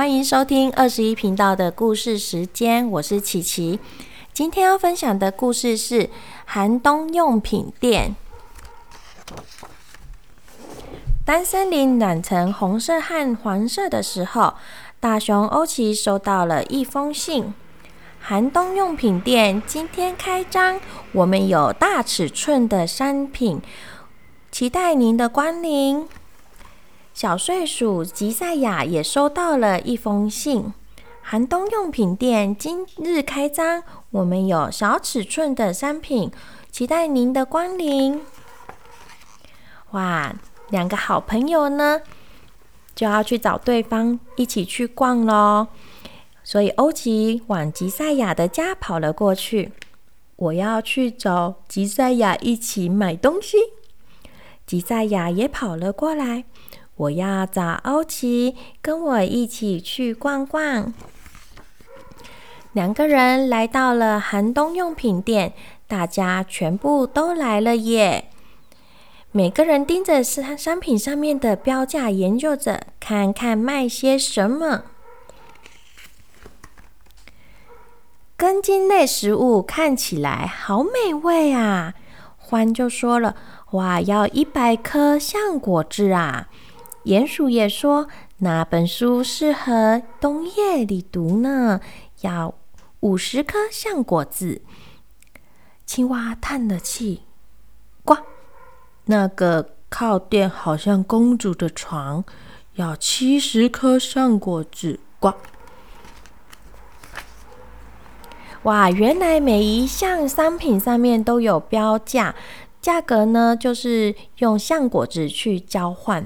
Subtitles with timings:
[0.00, 3.78] 欢迎收听二十一频道的故事时间，我是琪琪。
[4.32, 6.08] 今天要分享的故事是
[6.46, 8.16] 寒冬用品店。
[11.22, 14.54] 当森林染成红色和黄色的时候，
[14.98, 17.52] 大熊欧奇收到了一封信。
[18.20, 20.80] 寒冬用品店今天开张，
[21.12, 23.60] 我们有大尺寸的商品，
[24.50, 26.08] 期待您的光临。
[27.12, 30.72] 小睡鼠吉赛亚也收到了一封信。
[31.22, 36.30] 寒冬用品店今日开张，我们有小尺寸的商品，
[36.70, 38.22] 期待您的光临。
[39.90, 40.34] 哇，
[40.70, 42.00] 两个好朋友呢，
[42.94, 45.68] 就要去找对方一起去逛喽。
[46.42, 49.72] 所以欧吉往吉赛亚的家跑了过去。
[50.36, 53.58] 我要去找吉赛亚一起买东西。
[54.66, 56.44] 吉赛亚也跑了过来。
[57.00, 60.92] 我要找欧奇，跟我一起去逛逛。
[62.72, 65.54] 两个人来到了寒冬用品店，
[65.88, 68.28] 大家全部都来了耶！
[69.32, 74.82] 每个人盯着商商品上面的标价，研究着，看看卖些什么。
[78.36, 81.94] 根茎类食物看起来好美味啊！
[82.36, 83.36] 欢就说了
[83.72, 86.48] ：“哇，要一百颗橡果汁啊！”
[87.04, 91.80] 鼹鼠也说：“那本书适合冬夜里读呢，
[92.20, 92.54] 要
[93.00, 94.60] 五十颗橡果子。”
[95.86, 97.22] 青蛙叹了气
[98.04, 98.16] ：“呱，
[99.06, 102.22] 那个靠垫好像公主的床，
[102.74, 105.32] 要七十颗橡果子。”呱。
[108.64, 112.34] 哇，原来每一项商品上面都有标价，
[112.82, 116.22] 价格呢就是用橡果子去交换。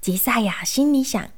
[0.00, 1.28] 吉赛亚心里想：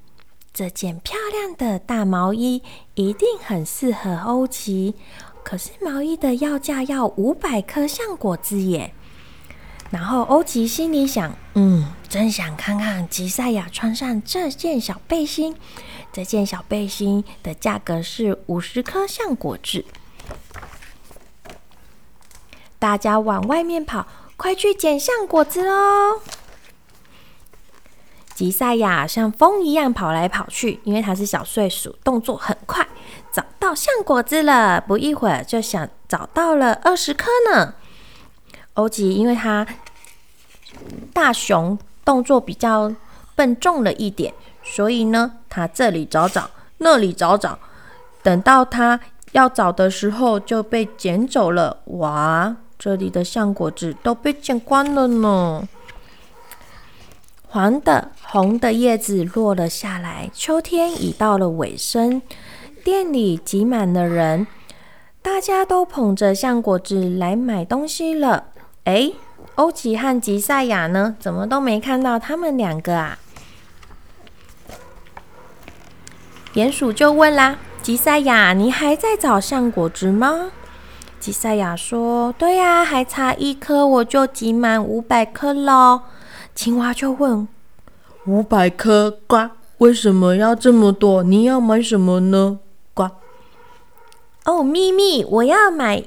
[0.53, 2.63] 这件漂亮的大毛衣
[2.95, 4.95] 一定很适合欧奇，
[5.43, 8.93] 可是毛衣的要价要五百颗橡果子耶。
[9.91, 15.57] 然后欧奇心里想：嗯，真想看看吉赛亚穿上这件小背心。
[16.13, 19.85] 这件小背心的价格是五十颗橡果子。
[22.79, 24.07] 大家往外面跑，
[24.37, 26.21] 快去捡橡果子哦！
[28.41, 32.89] 吉赛亚像风一样跑来跑去，因为他是小睡鼠，动作很快，
[33.31, 34.81] 找到橡果子了。
[34.81, 37.75] 不一会儿就想找到了二十颗呢。
[38.73, 39.67] 欧吉因为他
[41.13, 42.91] 大熊动作比较
[43.35, 44.33] 笨重了一点。
[44.63, 47.59] 所以呢，他这里找找，那里找找，
[48.23, 48.99] 等到他
[49.33, 51.77] 要找的时候，就被捡走了。
[51.85, 55.69] 哇，这里的橡果子都被捡光了呢。
[57.53, 62.23] 黄的、红的叶子落了下来，秋天已到了尾声。
[62.85, 64.47] 店里挤满了人，
[65.21, 68.45] 大家都捧着橡果子来买东西了。
[68.85, 69.11] 哎，
[69.57, 71.17] 欧吉和吉赛亚呢？
[71.19, 73.19] 怎么都没看到他们两个啊？
[76.55, 80.53] 鼹鼠就问啦：“吉赛亚，你还在找橡果汁吗？”
[81.19, 86.03] 吉赛亚说：“对呀，还差一颗，我就集满五百颗喽。”
[86.63, 87.49] 青蛙就问
[88.29, 89.19] ：“五百颗？
[89.27, 91.23] 瓜，为什么要这么多？
[91.23, 92.59] 你要买什么呢？”
[92.93, 93.13] 瓜。
[94.45, 96.05] 哦，咪咪，我要买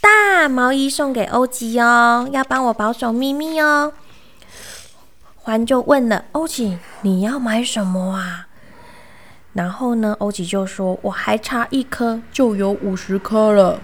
[0.00, 3.92] 大毛衣送给欧吉哦，要帮我保守秘密哦。
[5.44, 8.46] 獾就问了：“欧吉，你要买什么啊？”
[9.52, 13.80] 然后呢，欧吉就说：“我还差一颗，就有五十颗了。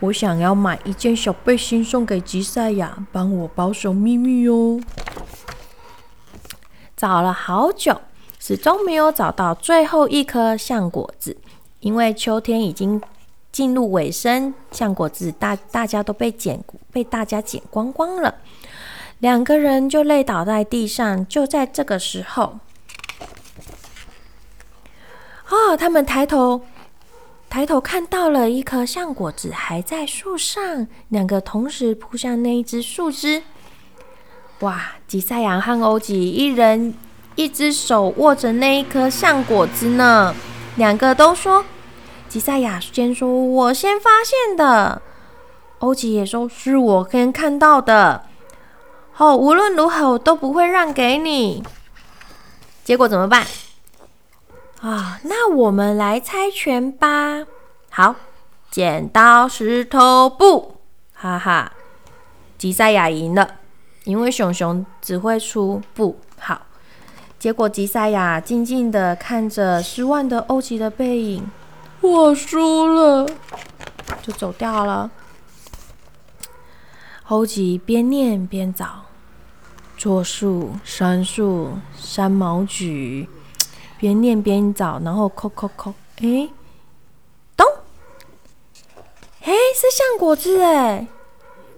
[0.00, 4.78] 我想要买一件小背心送给吉赛亚，帮我保守秘密哦。”
[7.02, 8.00] 找了好久，
[8.38, 11.36] 始终没有找到最后一颗橡果子，
[11.80, 13.02] 因为秋天已经
[13.50, 18.36] 进入尾声，橡果子大大家都被捡被大家捡光光了。
[19.18, 21.26] 两个人就累倒在地上。
[21.26, 22.60] 就在这个时候。
[25.48, 26.60] 哦，他们抬头，
[27.50, 33.42] 抬头看到了一颗橡果子还在树上，两个同时扑向那一只树枝。
[34.62, 34.80] 哇！
[35.06, 36.94] 吉赛亚和欧吉一人
[37.34, 40.34] 一只手握着那一颗橡果子呢。
[40.76, 41.64] 两个都说，
[42.28, 45.02] 吉赛亚先说：“我先发现的。”
[45.80, 48.24] 欧吉也说：“是我先看到的。”
[49.12, 51.62] 好，无论如何我都不会让给你。
[52.84, 53.44] 结果怎么办？
[54.80, 57.44] 啊，那我们来猜拳吧。
[57.90, 58.14] 好，
[58.70, 60.76] 剪刀石头布，
[61.12, 61.72] 哈哈，
[62.56, 63.56] 吉赛亚赢了，
[64.04, 66.18] 因为熊熊只会出不。
[66.38, 66.62] 好，
[67.38, 71.46] 结果吉赛亚静静的看着失望的欧奇的背影，
[72.00, 73.28] 我输了，
[74.22, 75.10] 就走掉了。
[77.28, 79.06] 欧奇边念边找，
[79.98, 83.26] 柞树、杉树、山毛榉，
[83.98, 86.50] 边念边找，然后扣扣扣，哎，
[87.56, 87.66] 咚，
[89.44, 91.06] 哎，是橡果子哎，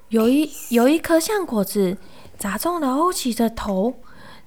[0.09, 1.97] 有一有一颗橡果子
[2.39, 3.95] 砸中了欧奇的头。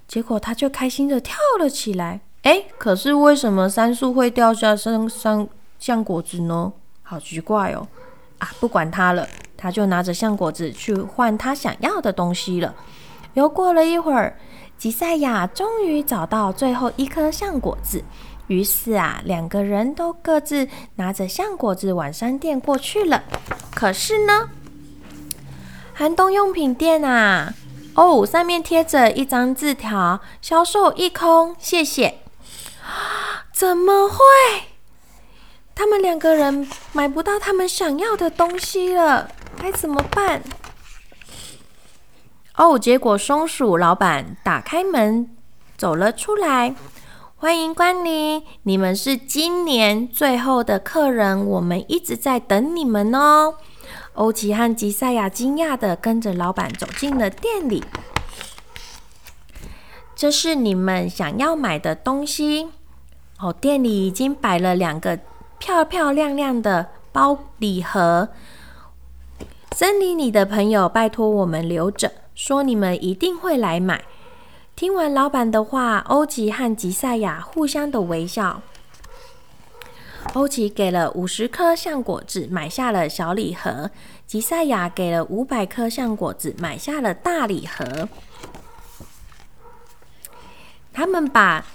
[0.07, 2.22] 结果他就开心的跳了起来。
[2.44, 5.50] 哎，可是为什么杉树会掉下生生
[5.80, 6.72] 橡果子呢？
[7.04, 7.86] 好奇怪哦！
[8.38, 12.74] 啊，不管他了，他就拿着橡果子去换他想要的东西了。
[13.34, 14.38] 又过了一会儿，
[14.78, 18.01] 吉赛亚终于找到最后一颗橡果子。
[18.48, 23.24] 于是啊，两个人都各自拿着橡果子往商店过去了。
[23.75, 24.50] 可是呢，
[25.94, 27.54] 寒冬用品店啊。
[27.97, 32.19] 哦，上面贴着一张字条，销售一空，谢谢。
[33.51, 34.17] 怎么会？
[35.73, 40.44] 他们两个人买不到他们想要的东西了，该怎么办？
[42.57, 45.35] 哦，结果松鼠老板打开门
[45.75, 46.75] 走了出来，
[47.35, 53.55] 欢迎光临，你们是今年最后的客人，我们一直在等你们哦。
[54.18, 57.84] 欧奇和吉赛亚惊讶的跟着老板走进了店里。
[60.16, 62.69] 这是你们想要买的东西
[63.40, 63.54] 哦。
[63.54, 65.19] 店里已经摆了两个
[65.60, 68.30] 漂漂亮亮的包礼盒。
[69.74, 74.04] 森林里的朋友，拜托我们留着，说你们一定会来买。
[74.75, 78.64] 听完老板的话，欧吉和吉赛亚互相的微笑。
[80.38, 83.89] 欧奇给了五十颗橡果子，买下了小礼盒；
[84.28, 88.07] 吉赛亚给了五百颗橡果子，买下了大礼盒。
[90.94, 91.66] 他们把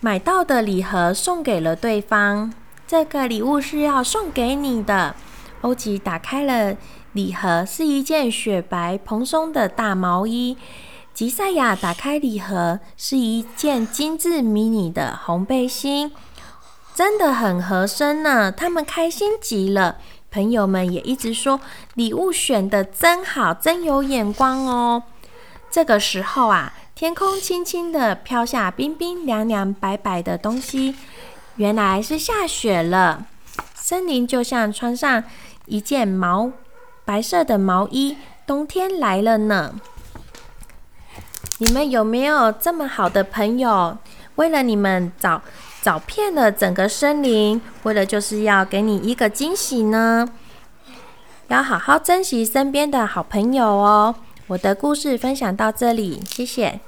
[0.00, 2.52] 买到的礼盒送给了对方。
[2.84, 5.14] 这个礼物是要送给你的。
[5.60, 6.76] 欧吉打开了
[7.12, 10.56] 礼盒，是一件雪白蓬松的大毛衣。
[11.14, 16.10] 吉赛亚打开礼盒，是一件精致迷你的红背心。
[17.00, 19.96] 真的很合身呢，他们开心极了。
[20.30, 21.58] 朋友们也一直说
[21.94, 25.04] 礼物选的真好，真有眼光哦。
[25.70, 30.94] 这个时候啊，天空轻轻的飘下冰冰凉凉、白白的东西，
[31.56, 33.24] 原来是下雪了。
[33.74, 35.24] 森林就像穿上
[35.64, 36.52] 一件毛
[37.06, 39.74] 白色的毛衣，冬天来了呢。
[41.56, 43.96] 你们有没有这么好的朋友？
[44.34, 45.40] 为了你们找。
[45.82, 50.28] 找遍了整个森林，为了就是要给你一个惊喜呢。
[51.48, 54.14] 要好好珍惜身边的好朋友哦。
[54.48, 56.80] 我的故事分享到这里，谢谢。